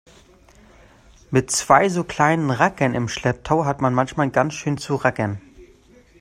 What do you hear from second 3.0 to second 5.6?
Schlepptau hat man manchmal ganz schön zu rackern.